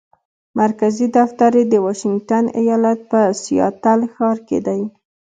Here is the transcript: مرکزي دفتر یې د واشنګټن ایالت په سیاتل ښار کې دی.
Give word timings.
مرکزي 0.59 1.07
دفتر 1.17 1.51
یې 1.59 1.65
د 1.69 1.75
واشنګټن 1.85 2.45
ایالت 2.59 2.99
په 3.11 3.19
سیاتل 3.41 3.99
ښار 4.13 4.37
کې 4.47 4.59
دی. 4.67 4.81